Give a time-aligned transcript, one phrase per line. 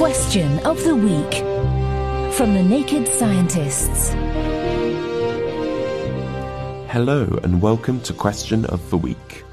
[0.00, 1.34] Question of the Week
[2.32, 4.12] from the Naked Scientists.
[6.90, 9.44] Hello and welcome to Question of the Week.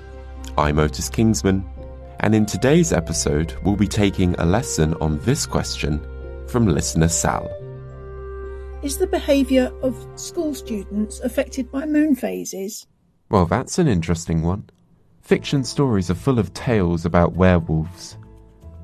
[0.57, 1.65] I'm Otis Kingsman,
[2.21, 5.99] and in today's episode, we'll be taking a lesson on this question
[6.47, 7.51] from listener Sal.
[8.83, 12.87] Is the behaviour of school students affected by moon phases?
[13.29, 14.69] Well, that's an interesting one.
[15.23, 18.15] Fiction stories are full of tales about werewolves.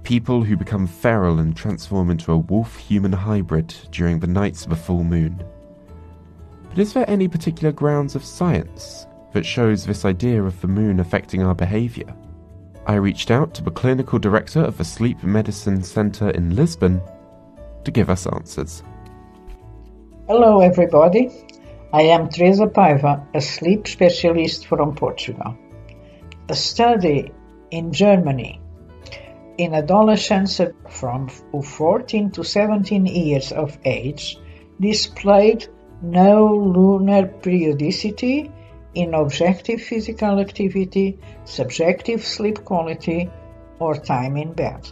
[0.04, 4.74] People who become feral and transform into a wolf human hybrid during the nights of
[4.74, 5.42] a full moon.
[6.70, 11.00] But is there any particular grounds of science that shows this idea of the moon
[11.00, 12.14] affecting our behaviour?
[12.86, 17.02] I reached out to the clinical director of the Sleep Medicine Centre in Lisbon
[17.86, 18.84] to give us answers.
[20.28, 21.30] Hello, everybody.
[21.94, 25.58] I am Teresa Paiva, a sleep specialist from Portugal.
[26.50, 27.32] A study
[27.72, 28.60] in Germany
[29.58, 34.38] in adolescents from 14 to 17 years of age
[34.80, 35.68] displayed
[36.02, 38.52] no lunar periodicity
[38.94, 43.30] in objective physical activity, subjective sleep quality,
[43.80, 44.88] or time in bed.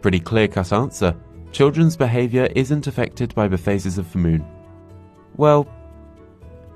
[0.00, 1.14] Pretty clear cut answer.
[1.52, 4.46] Children's behaviour isn't affected by the phases of the moon.
[5.36, 5.68] Well,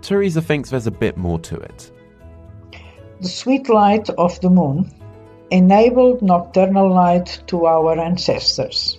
[0.03, 1.91] Teresa thinks there's a bit more to it.
[3.21, 4.93] The sweet light of the moon
[5.51, 8.99] enabled nocturnal light to our ancestors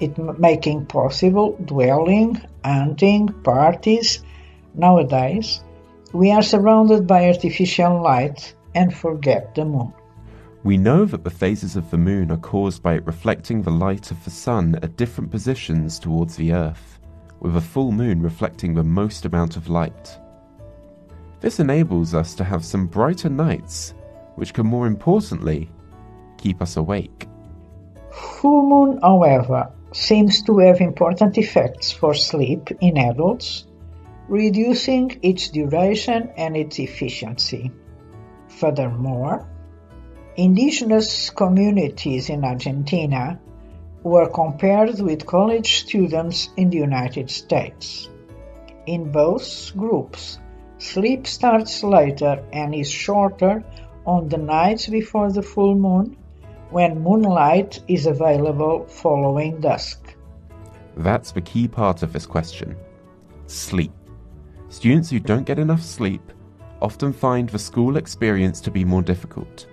[0.00, 4.24] it making possible dwelling, hunting, parties.
[4.74, 5.62] Nowadays,
[6.12, 9.92] we are surrounded by artificial light and forget the moon.
[10.62, 14.10] We know that the phases of the moon are caused by it reflecting the light
[14.10, 16.98] of the sun at different positions towards the earth,
[17.40, 20.18] with a full moon reflecting the most amount of light.
[21.40, 23.94] This enables us to have some brighter nights,
[24.40, 25.68] which can more importantly
[26.38, 27.28] keep us awake.
[28.10, 33.66] Full moon, however, seems to have important effects for sleep in adults,
[34.28, 37.70] reducing its duration and its efficiency.
[38.48, 39.46] Furthermore,
[40.36, 43.38] indigenous communities in Argentina
[44.02, 48.08] were compared with college students in the United States.
[48.86, 50.38] In both groups,
[50.78, 53.62] sleep starts later and is shorter
[54.10, 56.16] on the nights before the full moon
[56.70, 60.16] when moonlight is available following dusk.
[60.96, 62.76] That's the key part of this question
[63.46, 63.92] sleep.
[64.68, 66.32] Students who don't get enough sleep
[66.82, 69.66] often find the school experience to be more difficult.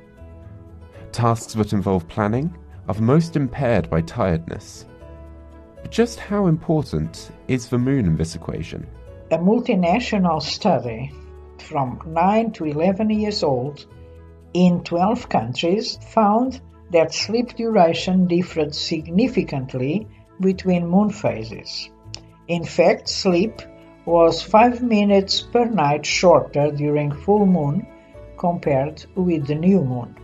[1.12, 2.56] Tasks that involve planning
[2.88, 4.86] are the most impaired by tiredness.
[5.82, 8.86] But just how important is the moon in this equation?
[9.32, 11.12] A multinational study
[11.58, 13.86] from 9 to 11 years old
[14.58, 16.60] in 12 countries found
[16.92, 20.08] that sleep duration differed significantly
[20.42, 21.92] between moon phases.
[22.48, 23.62] In fact, sleep
[24.06, 27.86] was 5 minutes per night shorter during full moon
[28.36, 30.16] compared with the new moon.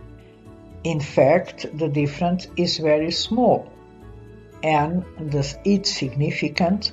[0.82, 3.68] In fact, the difference is very small
[4.64, 5.04] and
[5.64, 6.90] its significance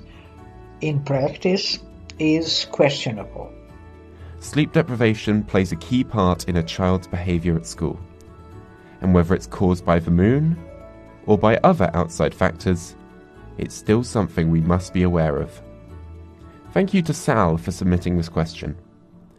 [0.81, 1.79] in practice
[2.19, 3.49] is questionable.
[4.41, 7.99] Sleep deprivation plays a key part in a child's behavior at school
[9.01, 10.55] and whether it's caused by the moon
[11.25, 12.95] or by other outside factors,
[13.57, 15.61] it's still something we must be aware of.
[16.71, 18.77] Thank you to Sal for submitting this question.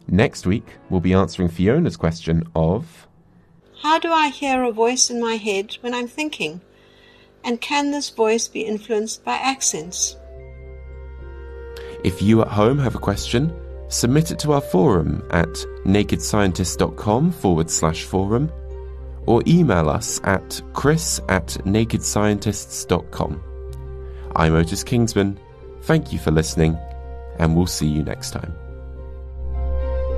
[0.07, 3.07] Next week, we'll be answering Fiona's question of
[3.81, 6.61] How do I hear a voice in my head when I'm thinking?
[7.43, 10.17] And can this voice be influenced by accents?
[12.03, 13.53] If you at home have a question,
[13.93, 15.49] submit it to our forum at
[15.85, 18.51] nakedscientist.com forward slash forum
[19.25, 23.43] or email us at chris at nakedscientists.com.
[24.35, 25.39] I'm Otis Kingsman.
[25.83, 26.77] Thank you for listening,
[27.39, 28.53] and we'll see you next time.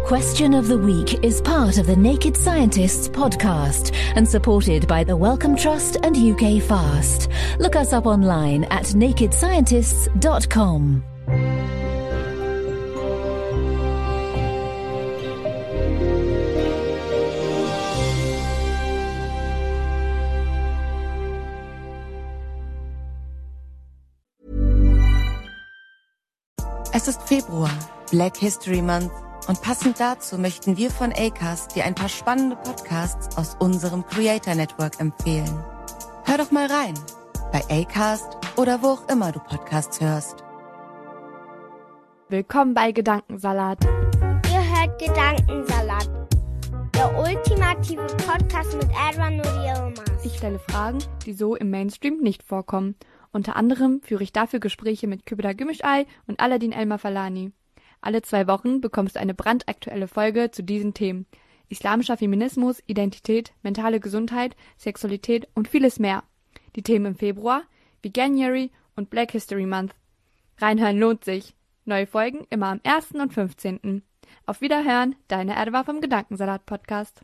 [0.05, 5.17] Question of the Week is part of the Naked Scientists podcast and supported by the
[5.17, 7.27] Wellcome Trust and UK Fast.
[7.59, 11.54] Look us up online at nakedscientists.com.
[26.97, 27.77] Es ist Februar,
[28.09, 29.11] Black History Month
[29.49, 34.55] und passend dazu möchten wir von ACAST dir ein paar spannende Podcasts aus unserem Creator
[34.55, 35.59] Network empfehlen.
[36.23, 36.93] Hör doch mal rein
[37.51, 40.37] bei ACAST oder wo auch immer du Podcasts hörst.
[42.29, 43.83] Willkommen bei Gedankensalat.
[43.83, 46.09] Ihr hört Gedankensalat,
[46.95, 50.23] der ultimative Podcast mit und Yilmaz.
[50.25, 52.95] ich stelle Fragen, die so im Mainstream nicht vorkommen.
[53.35, 57.51] Unter anderem führe ich dafür Gespräche mit Kübra Gümüşay und Aladin Elmar Falani.
[57.99, 61.25] Alle zwei Wochen bekommst du eine brandaktuelle Folge zu diesen Themen.
[61.67, 66.23] Islamischer Feminismus, Identität, mentale Gesundheit, Sexualität und vieles mehr.
[66.77, 67.63] Die Themen im Februar,
[68.01, 69.95] wie January und Black History Month.
[70.59, 71.57] Reinhören lohnt sich.
[71.83, 73.15] Neue Folgen immer am 1.
[73.15, 74.01] und 15.
[74.45, 77.19] Auf Wiederhören, deine Erde war vom Gedankensalat Podcast.